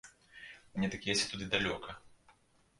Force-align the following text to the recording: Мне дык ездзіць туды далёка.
Мне 0.77 0.89
дык 0.95 1.01
ездзіць 1.15 1.29
туды 1.35 1.45
далёка. 1.53 1.89